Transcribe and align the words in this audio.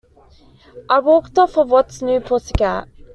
I 0.89 0.97
walked 0.97 1.37
off 1.37 1.59
of 1.59 1.69
What's 1.69 2.01
New, 2.01 2.21
Pussycat? 2.21 2.87